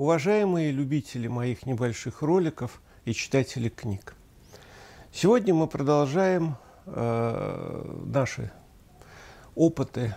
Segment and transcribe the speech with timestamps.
[0.00, 4.14] уважаемые любители моих небольших роликов и читатели книг.
[5.12, 6.56] Сегодня мы продолжаем
[6.86, 8.50] э, наши
[9.54, 10.16] опыты,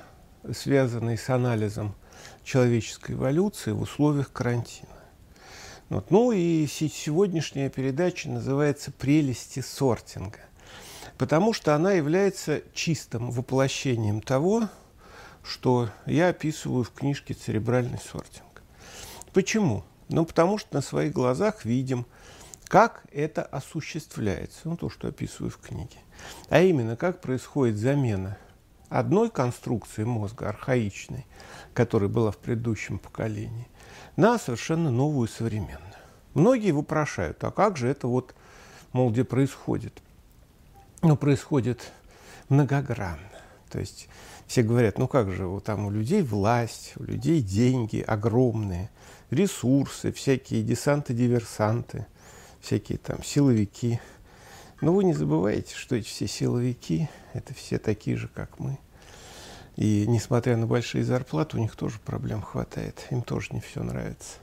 [0.53, 1.95] связанные с анализом
[2.45, 4.87] человеческой эволюции в условиях карантина.
[5.89, 6.11] Вот.
[6.11, 10.39] Ну и сегодняшняя передача называется «Прелести сортинга»,
[11.17, 14.69] потому что она является чистым воплощением того,
[15.43, 18.52] что я описываю в книжке «Церебральный сортинг».
[19.33, 19.83] Почему?
[20.09, 22.05] Ну, потому что на своих глазах видим,
[22.65, 25.97] как это осуществляется, ну, то, что описываю в книге.
[26.49, 28.37] А именно, как происходит замена
[28.89, 31.25] одной конструкции мозга, архаичной,
[31.73, 33.67] которая была в предыдущем поколении,
[34.15, 35.79] на совершенно новую современную.
[36.35, 38.35] Многие вопрошают, а как же это вот,
[38.91, 40.01] мол, где происходит?
[41.01, 41.91] Ну, происходит
[42.49, 43.19] многогранно.
[43.69, 44.07] То есть
[44.45, 48.91] все говорят, ну как же, вот там у людей власть, у людей деньги огромные,
[49.33, 52.05] ресурсы, всякие десанты-диверсанты,
[52.61, 53.99] всякие там силовики.
[54.81, 58.77] Но вы не забывайте, что эти все силовики– это все такие же, как мы.
[59.75, 64.37] И несмотря на большие зарплаты, у них тоже проблем хватает, им тоже не все нравится.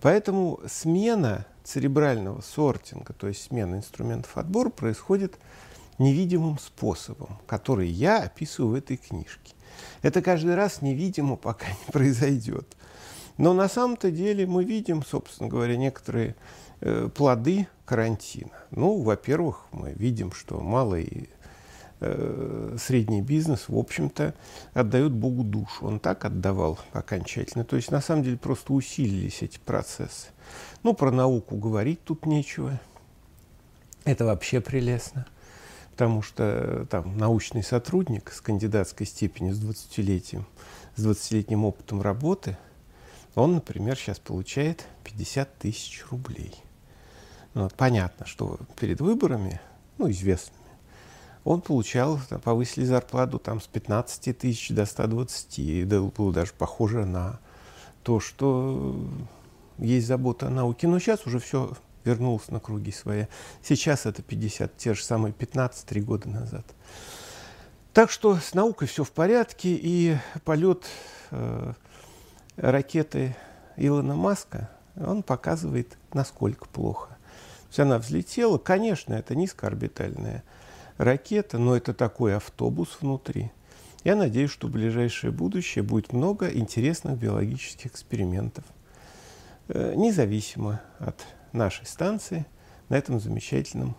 [0.00, 5.38] Поэтому смена церебрального сортинга, то есть смена инструментов отбора, происходит–
[5.98, 9.54] невидимым способом, который я описываю в этой книжке.
[10.02, 12.76] Это каждый раз невидимо, пока не произойдет.
[13.36, 16.36] Но на самом-то деле мы видим, собственно говоря, некоторые
[16.80, 18.52] э, плоды карантина.
[18.70, 21.28] Ну, во-первых, мы видим, что малый
[22.00, 24.34] э, средний бизнес, в общем-то,
[24.72, 25.86] отдает Богу душу.
[25.86, 27.64] Он так отдавал окончательно.
[27.64, 30.28] То есть, на самом деле, просто усилились эти процессы.
[30.82, 32.78] Ну, про науку говорить тут нечего.
[34.04, 35.26] Это вообще прелестно
[35.94, 40.44] потому что э, там научный сотрудник с кандидатской степенью, с 20-летием,
[40.96, 42.58] с 20-летним опытом работы,
[43.34, 46.54] он, например, сейчас получает 50 тысяч рублей.
[47.54, 49.60] Ну, вот, понятно, что перед выборами,
[49.98, 50.64] ну, известными,
[51.44, 56.52] он получал, там, повысили зарплату там, с 15 тысяч до 120, и это было даже
[56.56, 57.38] похоже на
[58.02, 58.98] то, что
[59.78, 60.88] есть забота о науке.
[60.88, 61.72] Но сейчас уже все
[62.04, 63.26] вернулся на круги свои.
[63.62, 66.64] Сейчас это 50, те же самые 15-3 года назад.
[67.92, 70.84] Так что с наукой все в порядке, и полет
[71.30, 71.72] э,
[72.56, 73.36] ракеты
[73.76, 77.08] Илона Маска, он показывает, насколько плохо.
[77.08, 80.44] То есть она взлетела, конечно, это низкоорбитальная
[80.96, 83.50] ракета, но это такой автобус внутри.
[84.04, 88.64] Я надеюсь, что в ближайшее будущее будет много интересных биологических экспериментов,
[89.68, 92.46] э, независимо от нашей станции
[92.88, 93.96] на этом замечательном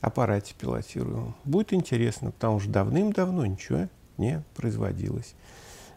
[0.00, 1.34] аппарате пилотируемом.
[1.44, 3.88] Будет интересно, потому что давным-давно ничего
[4.18, 5.34] не производилось.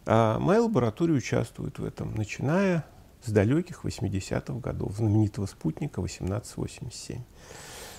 [0.06, 2.86] А моя лаборатория участвует в этом, начиная
[3.24, 7.24] с далеких 80-х годов, знаменитого спутника 1887.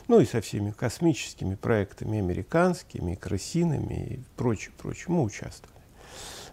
[0.08, 5.80] Ну и со всеми космическими проектами американскими, крысиными и прочее, прочее мы участвовали.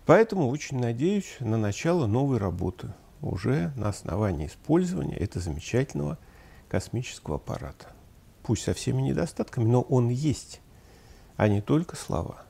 [0.08, 2.92] Поэтому очень надеюсь на начало новой работы
[3.22, 6.18] уже на основании использования этого замечательного
[6.68, 7.94] космического аппарата.
[8.42, 10.62] Пусть со всеми недостатками, но он есть,
[11.38, 12.44] а не только слова.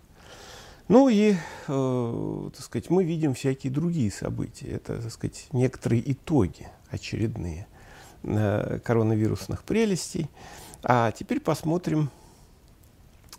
[0.94, 1.36] Ну и,
[1.68, 4.68] э, так сказать, мы видим всякие другие события.
[4.68, 7.66] Это, так сказать, некоторые итоги очередные
[8.22, 10.30] э, коронавирусных прелестей.
[10.84, 12.12] А теперь посмотрим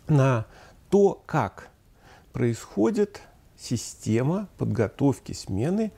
[0.09, 0.47] на
[0.89, 1.69] то, как
[2.33, 3.21] происходит
[3.57, 5.93] система подготовки смены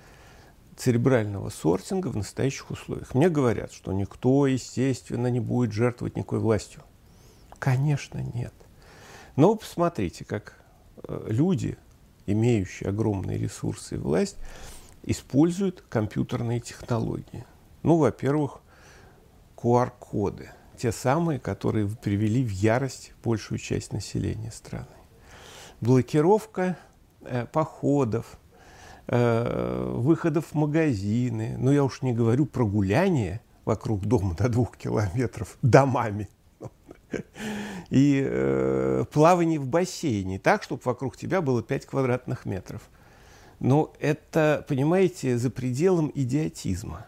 [0.75, 3.15] церебрального сортинга в настоящих условиях.
[3.15, 6.83] Мне говорят, что никто, естественно, не будет жертвовать никакой властью.
[7.57, 8.53] Конечно, нет.
[9.35, 10.57] Но посмотрите, как
[11.27, 11.77] люди,
[12.25, 14.37] имеющие огромные ресурсы и власть,
[15.03, 17.45] используют компьютерные технологии.
[17.83, 18.59] Ну, во-первых,
[19.55, 20.51] QR-коды.
[20.77, 24.85] Те самые, которые привели в ярость большую часть населения страны.
[25.81, 26.77] Блокировка
[27.21, 28.37] э, походов,
[29.07, 31.55] э, выходов в магазины.
[31.57, 36.29] Но я уж не говорю про гуляние вокруг дома до двух километров домами.
[37.89, 42.81] И э, плавание в бассейне так, чтобы вокруг тебя было 5 квадратных метров.
[43.59, 47.05] Но это, понимаете, за пределом идиотизма.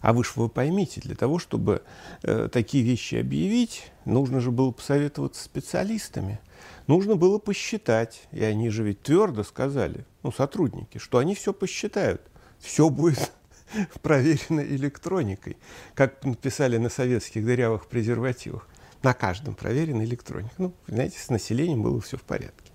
[0.00, 1.82] А вы же вы поймите, для того, чтобы
[2.22, 6.40] э, такие вещи объявить, нужно же было посоветоваться специалистами–
[6.90, 12.20] Нужно было посчитать, и они же ведь твердо сказали, ну, сотрудники, что они все посчитают.
[12.58, 13.30] Все будет
[14.02, 15.56] проверено электроникой,
[15.94, 18.66] как написали на советских дырявых презервативах.
[19.02, 20.54] На каждом проверена электроника.
[20.58, 22.70] Ну, знаете, с населением было все в порядке.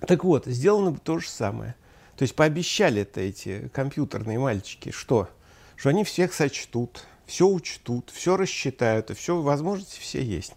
[0.00, 1.74] Так вот, сделано бы то же самое.
[2.16, 5.28] То есть пообещали это эти компьютерные мальчики, что?
[5.76, 10.54] Что они всех сочтут, все учтут, все рассчитают, и все возможности все есть.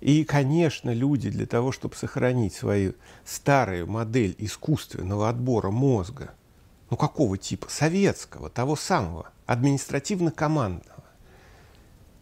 [0.00, 2.94] И, конечно, люди для того, чтобы сохранить свою
[3.24, 6.32] старую модель искусственного отбора мозга,
[6.90, 7.68] ну какого типа?
[7.70, 10.95] Советского, того самого, административно-командного.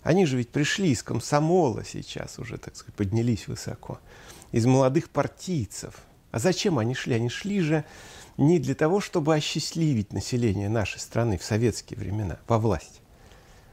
[0.05, 3.99] Они же ведь пришли из комсомола сейчас уже, так сказать, поднялись высоко,
[4.53, 5.95] из молодых партийцев.
[6.31, 7.15] А зачем они шли?
[7.15, 7.85] Они шли же
[8.37, 13.01] не для того, чтобы осчастливить население нашей страны в советские времена, во власть.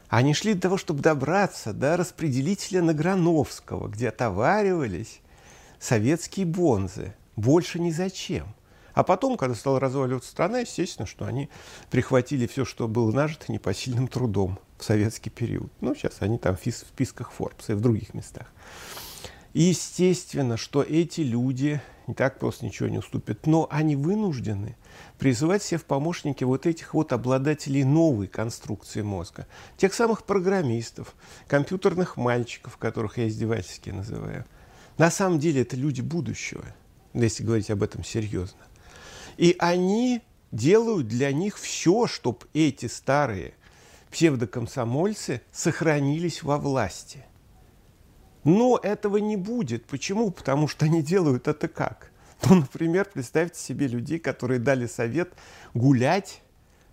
[0.07, 5.19] Они шли для того, чтобы добраться до распределителя Награновского, где отоваривались
[5.79, 7.13] советские бонзы.
[7.35, 8.55] Больше ни зачем.
[8.93, 11.49] А потом, когда стала разваливаться страна, естественно, что они
[11.89, 15.71] прихватили все, что было нажито непосильным трудом в советский период.
[15.79, 18.47] Ну, сейчас они там в списках Forbes и в других местах.
[19.53, 24.75] Естественно, что эти люди не так просто ничего не уступят, но они вынуждены
[25.17, 29.47] призывать себе в помощники вот этих вот обладателей новой конструкции мозга,
[29.77, 31.15] тех самых программистов,
[31.47, 34.45] компьютерных мальчиков, которых я издевательски называю.
[34.97, 36.65] На самом деле это люди будущего,
[37.13, 38.59] если говорить об этом серьезно.
[39.37, 43.53] И они делают для них все, чтобы эти старые
[44.11, 47.25] псевдокомсомольцы сохранились во власти.
[48.43, 49.85] Но этого не будет.
[49.85, 50.31] Почему?
[50.31, 52.11] Потому что они делают это как?
[52.49, 55.33] Ну, например, представьте себе людей, которые дали совет
[55.73, 56.41] гулять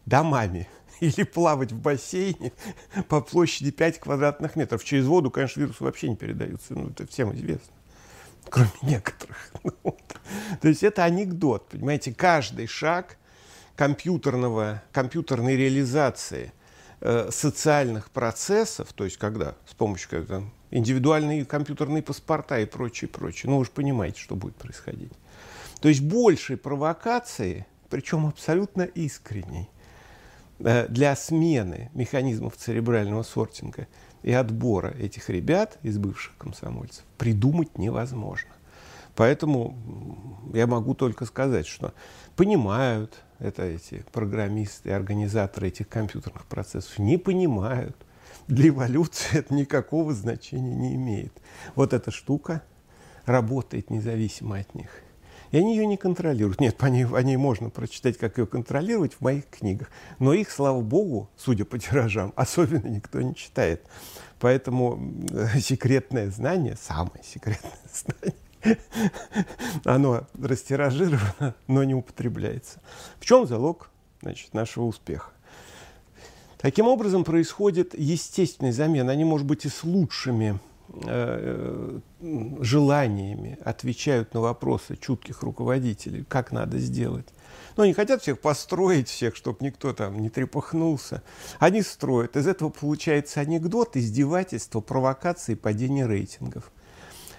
[0.04, 0.68] домами
[1.00, 2.52] или плавать в бассейне
[3.08, 4.84] по площади 5 квадратных метров.
[4.84, 7.72] Через воду, конечно, вирусы вообще не передаются, ну, это всем известно,
[8.50, 9.52] кроме некоторых.
[9.82, 10.00] Вот.
[10.60, 13.16] То есть это анекдот, понимаете, каждый шаг
[13.76, 16.52] компьютерного, компьютерной реализации
[17.00, 23.50] э, социальных процессов, то есть когда с помощью когда, индивидуальные компьютерные паспорта и прочее, прочее,
[23.50, 25.12] ну вы же понимаете, что будет происходить.
[25.80, 29.68] То есть большей провокации, причем абсолютно искренней,
[30.58, 33.86] для смены механизмов церебрального сортинга
[34.22, 38.50] и отбора этих ребят из бывших комсомольцев придумать невозможно.
[39.14, 39.76] Поэтому
[40.54, 41.92] я могу только сказать, что
[42.36, 47.96] понимают это эти программисты, организаторы этих компьютерных процессов, не понимают.
[48.46, 51.32] Для эволюции это никакого значения не имеет.
[51.74, 52.62] Вот эта штука
[53.26, 55.02] работает независимо от них.
[55.50, 56.60] И они ее не контролируют.
[56.60, 59.90] Нет, по ней, о ней можно прочитать, как ее контролировать в моих книгах.
[60.18, 63.84] Но их, слава богу, судя по тиражам, особенно никто не читает.
[64.40, 65.00] Поэтому
[65.60, 68.78] секретное знание, самое секретное знание,
[69.84, 72.80] оно растиражировано, но не употребляется.
[73.18, 73.90] В чем залог
[74.20, 75.30] значит, нашего успеха?
[76.58, 79.08] Таким образом происходит естественный замен.
[79.08, 80.67] Они, может быть, и с лучшими Э,
[82.60, 87.26] желаниями отвечают на вопросы чутких руководителей, как надо сделать.
[87.76, 91.22] Но они хотят всех построить, всех, чтобы никто там не трепыхнулся.
[91.58, 92.36] Они строят.
[92.36, 96.72] Из этого получается анекдот, издевательство, провокации, падение рейтингов.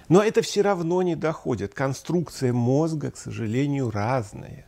[0.07, 1.74] Но это все равно не доходит.
[1.74, 4.66] Конструкция мозга, к сожалению, разная.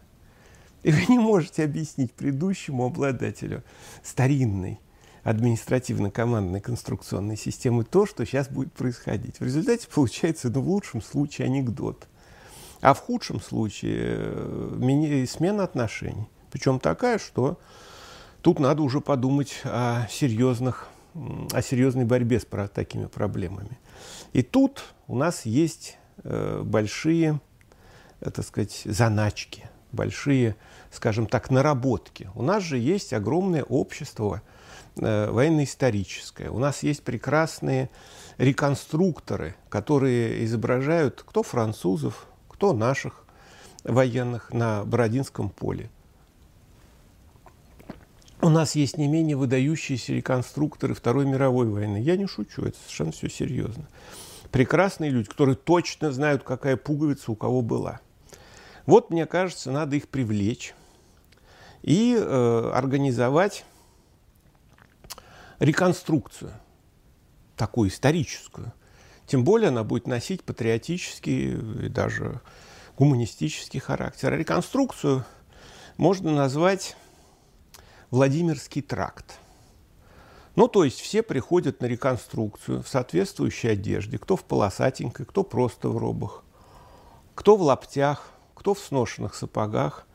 [0.84, 3.64] И вы не можете объяснить предыдущему обладателю
[4.04, 4.80] старинной
[5.24, 9.40] административно-командной конструкционной системы то, что сейчас будет происходить.
[9.40, 12.08] В результате получается, ну, в лучшем случае анекдот,
[12.82, 16.28] а в худшем случае э, смена отношений.
[16.52, 17.60] Причем такая, что
[18.42, 23.78] тут надо уже подумать о серьезных, о серьезной борьбе с такими проблемами.
[24.34, 27.40] И тут у нас есть э, большие,
[28.20, 30.56] э, так сказать, заначки, большие,
[30.92, 32.30] скажем так, наработки.
[32.34, 34.42] У нас же есть огромное общество
[34.96, 36.50] военно-историческое.
[36.50, 37.90] У нас есть прекрасные
[38.38, 43.26] реконструкторы, которые изображают кто французов, кто наших
[43.84, 45.90] военных на Бородинском поле.
[48.42, 51.98] У нас есть не менее выдающиеся реконструкторы Второй мировой войны.
[51.98, 53.88] Я не шучу, это совершенно все серьезно.
[54.52, 58.00] Прекрасные люди, которые точно знают, какая пуговица у кого была.
[58.88, 60.74] Вот, мне кажется, надо их привлечь
[61.84, 63.64] и э, организовать
[65.62, 66.54] реконструкцию,
[67.56, 68.74] такую историческую.
[69.28, 72.42] Тем более она будет носить патриотический и даже
[72.98, 74.34] гуманистический характер.
[74.34, 75.24] Реконструкцию
[75.98, 76.98] можно назвать
[78.10, 79.38] Владимирский тракт.
[80.56, 84.18] Ну, то есть все приходят на реконструкцию в соответствующей одежде.
[84.18, 86.44] Кто в полосатенькой, кто просто в робах,
[87.36, 90.08] кто в лаптях, кто в сношенных сапогах.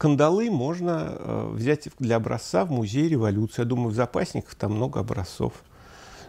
[0.00, 3.60] Кандалы можно э, взять для образца в музее революции.
[3.60, 5.52] Я думаю, в запасниках там много образцов.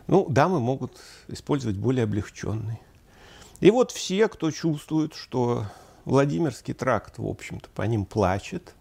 [0.08, 1.00] Ну, дамы могут
[1.30, 2.82] использовать более облегченный.
[3.62, 5.68] И вот все, кто чувствует, что
[6.04, 8.76] Владимирский тракт, в общем-то, по ним плачет,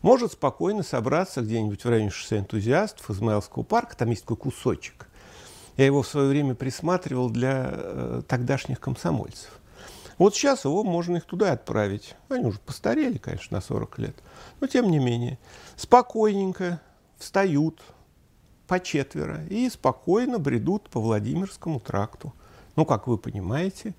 [0.00, 5.08] может спокойно собраться где-нибудь в районе шоссе энтузиастов Измаилского парка, там есть такой кусочек.
[5.76, 9.58] Я его в свое время присматривал для э, тогдашних комсомольцев.
[10.18, 12.14] Вот сейчас его можно их туда отправить.
[12.28, 14.16] Они уже постарели, конечно, на 40 лет.
[14.60, 15.38] Но тем не менее,
[15.76, 16.80] спокойненько
[17.18, 17.82] встают
[18.66, 22.32] по четверо и спокойно бредут по Владимирскому тракту.
[22.76, 23.94] Ну, как вы понимаете,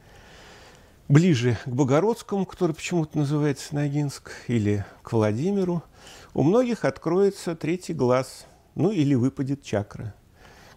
[1.07, 5.84] ближе к Богородскому, который почему-то называется Ногинск, или к Владимиру,
[6.34, 10.13] у многих откроется третий глаз, ну или выпадет чакра.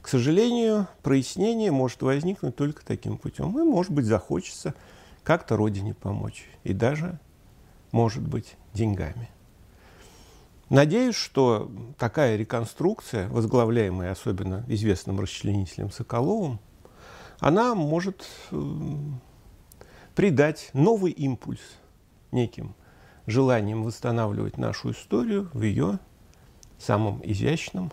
[0.00, 3.58] К сожалению, прояснение может возникнуть только таким путем.
[3.58, 4.74] И, может быть, захочется
[5.28, 6.46] как-то Родине помочь.
[6.64, 7.20] И даже,
[7.92, 9.28] может быть, деньгами.
[10.70, 16.60] Надеюсь, что такая реконструкция, возглавляемая особенно известным расчленителем Соколовым,
[17.40, 18.26] она может
[20.14, 21.60] придать новый импульс
[22.32, 22.74] неким
[23.26, 25.98] желанием восстанавливать нашу историю в ее
[26.78, 27.92] самом изящном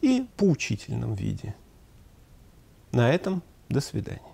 [0.00, 1.54] и поучительном виде.
[2.92, 4.29] На этом до свидания.